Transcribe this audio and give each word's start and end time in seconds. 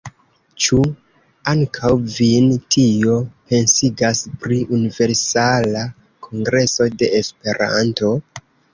Ĉu 0.67 0.77
ankaŭ 1.51 1.91
vin 2.13 2.47
tio 2.77 3.19
pensigas 3.53 4.25
pri 4.47 4.59
Universala 4.81 5.87
Kongreso 6.29 6.93
de 6.99 7.15
Esperanto? 7.25 8.17